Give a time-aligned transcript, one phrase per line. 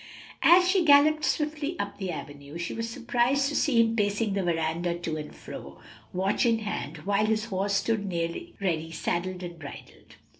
[0.41, 4.41] As she galloped swiftly up the avenue, she was surprised to see him pacing the
[4.41, 5.79] veranda to and fro,
[6.11, 10.15] watch in hand, while his horse stood near ready saddled and bridled.